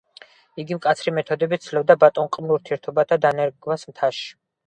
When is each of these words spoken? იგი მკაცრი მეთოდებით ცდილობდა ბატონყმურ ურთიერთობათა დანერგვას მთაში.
იგი 0.61 0.77
მკაცრი 0.77 1.13
მეთოდებით 1.17 1.61
ცდილობდა 1.65 1.97
ბატონყმურ 2.03 2.55
ურთიერთობათა 2.55 3.21
დანერგვას 3.29 3.87
მთაში. 3.93 4.27